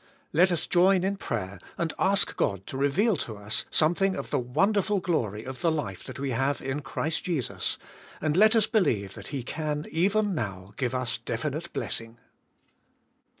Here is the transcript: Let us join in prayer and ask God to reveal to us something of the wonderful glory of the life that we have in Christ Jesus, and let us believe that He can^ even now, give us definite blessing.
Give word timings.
Let 0.33 0.51
us 0.51 0.65
join 0.65 1.03
in 1.03 1.17
prayer 1.17 1.59
and 1.77 1.93
ask 1.99 2.35
God 2.35 2.65
to 2.65 2.75
reveal 2.75 3.15
to 3.17 3.37
us 3.37 3.65
something 3.69 4.15
of 4.15 4.31
the 4.31 4.39
wonderful 4.39 4.99
glory 4.99 5.43
of 5.43 5.61
the 5.61 5.71
life 5.71 6.03
that 6.05 6.17
we 6.17 6.31
have 6.31 6.59
in 6.59 6.79
Christ 6.81 7.23
Jesus, 7.25 7.77
and 8.19 8.35
let 8.35 8.55
us 8.55 8.65
believe 8.65 9.13
that 9.13 9.27
He 9.27 9.43
can^ 9.43 9.85
even 9.89 10.33
now, 10.33 10.73
give 10.75 10.95
us 10.95 11.19
definite 11.19 11.71
blessing. 11.71 12.17